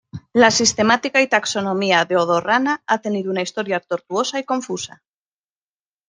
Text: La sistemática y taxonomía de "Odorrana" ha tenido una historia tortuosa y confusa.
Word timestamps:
La 0.33 0.49
sistemática 0.49 1.21
y 1.21 1.27
taxonomía 1.27 2.05
de 2.05 2.17
"Odorrana" 2.17 2.81
ha 2.87 3.01
tenido 3.01 3.29
una 3.29 3.43
historia 3.43 3.79
tortuosa 3.79 4.39
y 4.39 4.43
confusa. 4.43 5.03